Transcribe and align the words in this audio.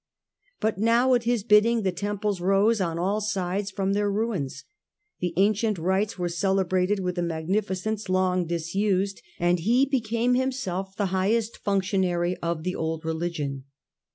But 0.59 0.79
now 0.79 1.13
at 1.13 1.25
his 1.25 1.43
bidding 1.43 1.83
the 1.83 1.91
temples 1.91 2.41
rose 2.41 2.81
on 2.81 2.97
all 2.97 3.21
sides 3.21 3.69
from 3.69 3.93
their 3.93 4.09
ruins, 4.09 4.63
the 5.19 5.31
ancient 5.37 5.77
rites 5.77 6.17
were 6.17 6.27
celebrated 6.27 6.99
with 6.99 7.19
a 7.19 7.21
magnifi 7.21 7.79
cence 7.79 8.09
long 8.09 8.47
disused, 8.47 9.21
and 9.37 9.59
he 9.59 9.85
became 9.85 10.33
himself 10.33 10.95
the 10.95 11.05
highest 11.13 11.57
functionary 11.57 12.35
of 12.37 12.63
the 12.63 12.75
old 12.75 13.05
religion. 13.05 13.65